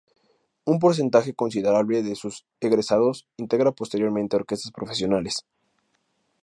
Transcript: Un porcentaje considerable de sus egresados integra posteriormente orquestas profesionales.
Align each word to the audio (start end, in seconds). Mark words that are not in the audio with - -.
Un 0.65 0.79
porcentaje 0.79 1.35
considerable 1.35 2.01
de 2.01 2.15
sus 2.15 2.47
egresados 2.59 3.27
integra 3.37 3.71
posteriormente 3.71 4.35
orquestas 4.35 4.71
profesionales. 4.71 5.45